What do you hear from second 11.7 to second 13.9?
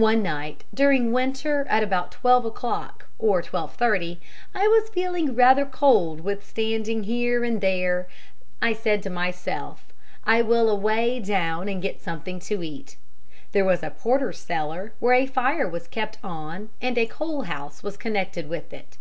get something to eat.' There was a